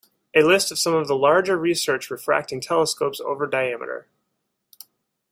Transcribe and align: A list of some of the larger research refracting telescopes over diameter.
A 0.35 0.41
list 0.41 0.71
of 0.71 0.79
some 0.79 0.95
of 0.95 1.07
the 1.07 1.15
larger 1.15 1.55
research 1.55 2.09
refracting 2.09 2.59
telescopes 2.59 3.19
over 3.21 3.45
diameter. 3.45 4.07